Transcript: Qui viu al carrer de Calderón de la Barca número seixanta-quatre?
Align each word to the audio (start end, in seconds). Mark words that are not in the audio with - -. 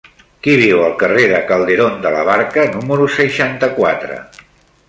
Qui 0.45 0.53
viu 0.61 0.79
al 0.85 0.95
carrer 1.03 1.25
de 1.33 1.41
Calderón 1.51 2.01
de 2.07 2.13
la 2.17 2.25
Barca 2.31 2.67
número 2.73 3.07
seixanta-quatre? 3.19 4.19